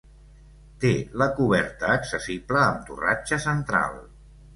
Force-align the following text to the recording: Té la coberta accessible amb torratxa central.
Té 0.85 0.93
la 1.21 1.27
coberta 1.39 1.91
accessible 1.97 2.61
amb 2.63 2.81
torratxa 2.89 3.39
central. 3.45 4.01